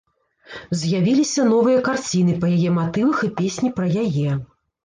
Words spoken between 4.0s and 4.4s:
яе.